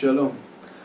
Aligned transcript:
שלום. 0.00 0.30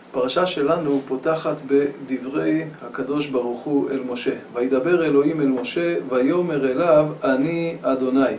הפרשה 0.10 0.46
שלנו 0.46 1.02
פותחת 1.08 1.56
בדברי 1.68 2.64
הקדוש 2.82 3.28
ברוך 3.28 3.62
הוא 3.62 3.90
אל 3.90 4.00
משה. 4.10 4.34
וידבר 4.54 5.06
אלוהים 5.06 5.42
אל 5.42 5.48
משה, 5.48 5.96
ויאמר 6.10 6.72
אליו, 6.72 7.06
אני 7.24 7.76
אדוני. 7.82 8.36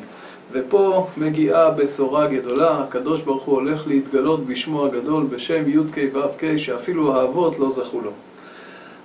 ופה 0.53 1.07
מגיעה 1.17 1.71
בשורה 1.71 2.27
גדולה, 2.27 2.83
הקדוש 2.83 3.23
ברוך 3.23 3.43
הוא 3.43 3.55
הולך 3.55 3.87
להתגלות 3.87 4.47
בשמו 4.47 4.85
הגדול 4.87 5.25
בשם 5.25 5.69
י"ק 5.69 5.97
ו"ק, 6.15 6.57
שאפילו 6.57 7.17
האבות 7.17 7.59
לא 7.59 7.71
זכו 7.71 8.01
לו. 8.01 8.11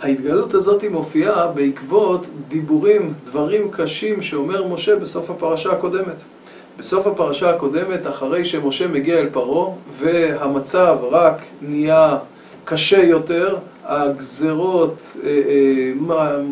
ההתגלות 0.01 0.54
הזאת 0.54 0.83
מופיעה 0.83 1.47
בעקבות 1.47 2.28
דיבורים, 2.47 3.14
דברים 3.25 3.71
קשים 3.71 4.21
שאומר 4.21 4.67
משה 4.67 4.95
בסוף 4.95 5.29
הפרשה 5.29 5.71
הקודמת. 5.71 6.15
בסוף 6.79 7.07
הפרשה 7.07 7.50
הקודמת, 7.50 8.07
אחרי 8.07 8.46
שמשה 8.46 8.87
מגיע 8.87 9.20
אל 9.20 9.29
פרעה 9.32 9.70
והמצב 10.00 10.97
רק 11.11 11.42
נהיה 11.61 12.18
קשה 12.65 13.04
יותר, 13.04 13.56
הגזרות, 13.86 15.18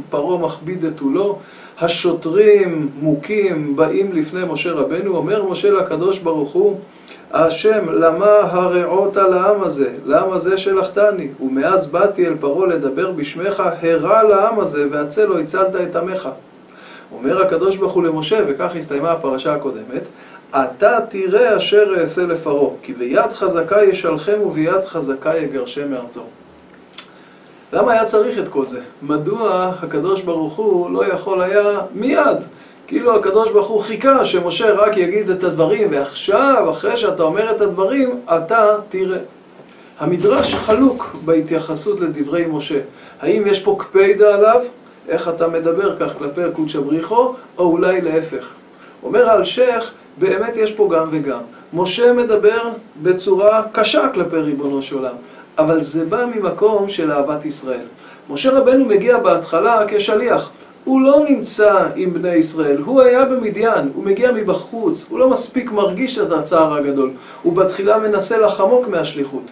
פרעה 0.09 0.37
מכביד 0.37 0.85
את 0.85 0.99
עולו, 0.99 1.37
השוטרים 1.79 2.89
מוכים 3.01 3.75
באים 3.75 4.13
לפני 4.13 4.41
משה 4.49 4.71
רבנו, 4.71 5.15
אומר 5.17 5.43
משה 5.43 5.71
לקדוש 5.71 6.19
ברוך 6.19 6.53
הוא, 6.53 6.79
השם, 7.33 7.89
למה 7.89 8.25
הרעות 8.25 9.17
על 9.17 9.33
העם 9.33 9.63
הזה? 9.63 9.89
לעם 10.05 10.31
הזה 10.33 10.57
שלחתני? 10.57 11.27
ומאז 11.41 11.87
באתי 11.87 12.27
אל 12.27 12.33
פרעה 12.39 12.67
לדבר 12.67 13.11
בשמך, 13.11 13.63
הרע 13.81 14.23
לעם 14.23 14.59
הזה, 14.59 14.87
והצל 14.91 15.25
לא 15.25 15.39
הצלת 15.39 15.75
את 15.75 15.95
עמך. 15.95 16.29
אומר 17.11 17.41
הקדוש 17.41 17.75
ברוך 17.75 17.93
הוא 17.93 18.03
למשה, 18.03 18.39
וכך 18.47 18.75
הסתיימה 18.75 19.11
הפרשה 19.11 19.53
הקודמת, 19.53 20.01
אתה 20.49 20.99
תראה 21.09 21.57
אשר 21.57 21.93
אעשה 21.99 22.21
לפרעה, 22.21 22.69
כי 22.81 22.93
ביד 22.93 23.31
חזקה 23.33 23.83
ישלחם 23.83 24.41
וביד 24.45 24.85
חזקה 24.85 25.37
יגרשם 25.37 25.91
מארצו. 25.91 26.21
למה 27.73 27.91
היה 27.91 28.05
צריך 28.05 28.39
את 28.39 28.47
כל 28.47 28.67
זה? 28.67 28.79
מדוע 29.01 29.71
הקדוש 29.81 30.21
ברוך 30.21 30.55
הוא 30.55 30.91
לא 30.91 31.05
יכול 31.05 31.41
היה 31.41 31.79
מיד? 31.95 32.37
כאילו 32.87 33.15
הקדוש 33.15 33.49
ברוך 33.51 33.67
הוא 33.67 33.81
חיכה 33.81 34.25
שמשה 34.25 34.73
רק 34.73 34.97
יגיד 34.97 35.29
את 35.29 35.43
הדברים, 35.43 35.87
ועכשיו, 35.91 36.69
אחרי 36.69 36.97
שאתה 36.97 37.23
אומר 37.23 37.51
את 37.51 37.61
הדברים, 37.61 38.19
אתה 38.25 38.77
תראה. 38.89 39.19
המדרש 39.99 40.55
חלוק 40.55 41.15
בהתייחסות 41.25 41.99
לדברי 41.99 42.45
משה. 42.45 42.79
האם 43.21 43.43
יש 43.47 43.59
פה 43.59 43.75
קפידה 43.79 44.35
עליו, 44.35 44.61
איך 45.07 45.29
אתה 45.29 45.47
מדבר 45.47 45.95
כך 45.99 46.17
כלפי 46.17 46.43
הקודשא 46.43 46.79
בריחו, 46.79 47.33
או 47.57 47.63
אולי 47.63 48.01
להפך. 48.01 48.47
אומר 49.03 49.29
האלשיך, 49.29 49.91
באמת 50.17 50.55
יש 50.55 50.71
פה 50.71 50.89
גם 50.93 51.07
וגם. 51.11 51.39
משה 51.73 52.13
מדבר 52.13 52.69
בצורה 53.01 53.63
קשה 53.71 54.09
כלפי 54.13 54.35
ריבונו 54.35 54.81
של 54.81 54.95
עולם, 54.95 55.15
אבל 55.57 55.81
זה 55.81 56.05
בא 56.05 56.25
ממקום 56.35 56.89
של 56.89 57.11
אהבת 57.11 57.45
ישראל. 57.45 57.85
משה 58.29 58.51
רבנו 58.51 58.85
מגיע 58.85 59.17
בהתחלה 59.17 59.85
כשליח. 59.87 60.49
הוא 60.83 61.01
לא 61.01 61.25
נמצא 61.29 61.87
עם 61.95 62.13
בני 62.13 62.35
ישראל, 62.35 62.77
הוא 62.77 63.01
היה 63.01 63.25
במדיין, 63.25 63.89
הוא 63.93 64.03
מגיע 64.03 64.31
מבחוץ, 64.31 65.05
הוא 65.09 65.19
לא 65.19 65.29
מספיק 65.29 65.71
מרגיש 65.71 66.19
את 66.19 66.31
הצער 66.31 66.73
הגדול, 66.73 67.11
הוא 67.43 67.53
בתחילה 67.53 67.97
מנסה 67.97 68.37
לחמוק 68.37 68.87
מהשליחות. 68.87 69.43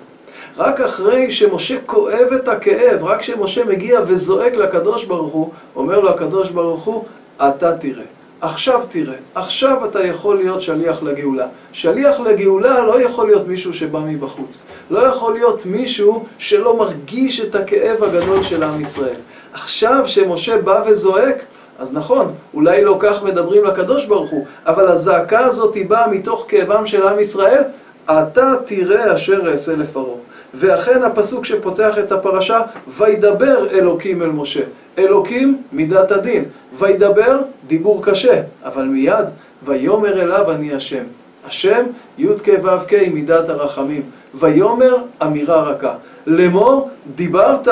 רק 0.58 0.82
אחרי 0.82 1.32
שמשה 1.32 1.76
כואב 1.86 2.28
את 2.36 2.48
הכאב, 2.48 3.04
רק 3.04 3.20
כשמשה 3.20 3.66
מגיע 3.66 4.00
וזועק 4.08 4.54
לקדוש 4.54 5.04
ברוך 5.04 5.34
הוא, 5.34 5.50
אומר 5.76 6.00
לו 6.00 6.10
הקדוש 6.10 6.50
ברוך 6.50 6.84
הוא, 6.84 7.04
אתה 7.38 7.78
תראה. 7.78 8.04
עכשיו 8.42 8.82
תראה, 8.90 9.16
עכשיו 9.36 9.86
אתה 9.86 10.04
יכול 10.04 10.38
להיות 10.38 10.62
שליח 10.62 11.04
לגאולה. 11.04 11.48
שליח 11.74 12.20
לגאולה 12.20 12.82
לא 12.82 13.02
יכול 13.02 13.28
להיות 13.28 13.48
מישהו 13.48 13.74
שבא 13.74 14.00
מבחוץ. 14.00 14.64
לא 14.90 15.00
יכול 15.00 15.34
להיות 15.34 15.66
מישהו 15.66 16.26
שלא 16.38 16.78
מרגיש 16.78 17.40
את 17.42 17.56
הכאב 17.56 18.04
הגדול 18.04 18.44
של 18.44 18.64
עם 18.64 18.82
ישראל. 18.82 19.20
עכשיו 19.54 20.04
שמשה 20.06 20.62
בא 20.62 20.84
וזועק, 20.88 21.44
אז 21.80 21.94
נכון, 21.94 22.34
אולי 22.54 22.84
לא 22.84 22.98
כך 23.00 23.24
מדברים 23.24 23.64
לקדוש 23.64 24.06
ברוך 24.06 24.30
הוא, 24.30 24.46
אבל 24.66 24.88
הזעקה 24.88 25.40
הזאת 25.40 25.76
היא 25.76 25.90
באה 25.90 26.08
מתוך 26.08 26.46
כאבם 26.48 26.86
של 26.86 27.08
עם 27.08 27.20
ישראל, 27.20 27.64
אתה 28.06 28.54
תראה 28.66 29.16
אשר 29.16 29.52
אעשה 29.52 29.76
לפרעה. 29.76 30.16
ואכן 30.54 31.04
הפסוק 31.04 31.46
שפותח 31.46 31.98
את 32.00 32.12
הפרשה, 32.12 32.62
וידבר 32.88 33.70
אלוקים 33.72 34.22
אל 34.22 34.30
משה. 34.30 34.62
אלוקים, 34.98 35.62
מידת 35.72 36.12
הדין. 36.12 36.44
וידבר, 36.80 37.40
דיבור 37.68 38.06
קשה, 38.06 38.42
אבל 38.66 38.84
מיד, 38.84 39.26
ויאמר 39.66 40.22
אליו 40.22 40.52
אני 40.52 40.74
השם. 40.74 41.04
השם, 41.48 41.84
י"ק 42.18 42.48
ו"ק, 42.64 42.94
מידת 43.14 43.50
הרחמים. 43.50 44.02
ויאמר, 44.34 44.96
אמירה 45.24 45.62
רכה. 45.62 45.94
לאמור, 46.28 46.90
דיברת, 47.16 47.68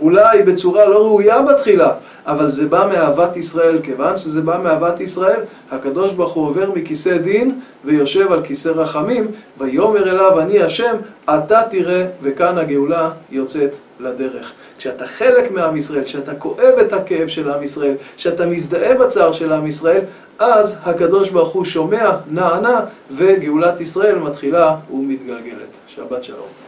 אולי 0.00 0.42
בצורה 0.42 0.86
לא 0.86 0.98
ראויה 0.98 1.42
בתחילה, 1.42 1.92
אבל 2.26 2.50
זה 2.50 2.66
בא 2.66 2.88
מאהבת 2.92 3.36
ישראל. 3.36 3.78
כיוון 3.82 4.18
שזה 4.18 4.40
בא 4.40 4.60
מאהבת 4.62 5.00
ישראל, 5.00 5.40
הקדוש 5.70 6.12
ברוך 6.12 6.32
הוא 6.32 6.48
עובר 6.48 6.70
מכיסא 6.74 7.16
דין 7.16 7.60
ויושב 7.84 8.32
על 8.32 8.42
כיסא 8.42 8.68
רחמים, 8.68 9.26
ויאמר 9.58 10.10
אליו 10.10 10.40
אני 10.40 10.62
השם, 10.62 10.96
אתה 11.24 11.62
תראה, 11.70 12.06
וכאן 12.22 12.58
הגאולה 12.58 13.10
יוצאת 13.30 13.70
לדרך. 14.00 14.52
כשאתה 14.78 15.06
חלק 15.06 15.50
מעם 15.50 15.76
ישראל, 15.76 16.04
כשאתה 16.04 16.34
כואב 16.34 16.74
את 16.80 16.92
הכאב 16.92 17.28
של 17.28 17.50
עם 17.50 17.62
ישראל, 17.62 17.94
כשאתה 18.16 18.46
מזדהה 18.46 18.94
בצער 18.94 19.32
של 19.32 19.52
עם 19.52 19.66
ישראל, 19.66 20.00
אז 20.38 20.78
הקדוש 20.84 21.30
ברוך 21.30 21.48
הוא 21.48 21.64
שומע, 21.64 22.10
נענה, 22.30 22.80
וגאולת 23.10 23.80
ישראל 23.80 24.18
מתחילה 24.18 24.76
ומתגלגלת. 24.90 25.76
שבת 25.88 26.24
שלום. 26.24 26.65